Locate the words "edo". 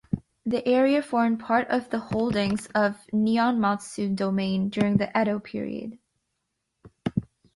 5.15-5.37